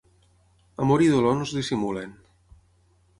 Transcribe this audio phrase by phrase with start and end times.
[0.85, 2.17] Amor i dolor no es dissimulen.